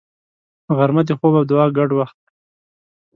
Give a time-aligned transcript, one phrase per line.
[0.77, 2.31] غرمه د خوب او دعا ګډ وخت دی